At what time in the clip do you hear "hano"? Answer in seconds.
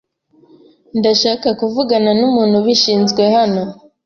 3.35-3.63